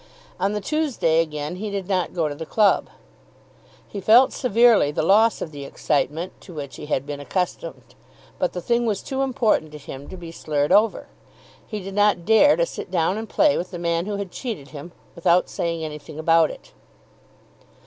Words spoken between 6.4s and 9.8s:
to which he had been accustomed, but the thing was too important to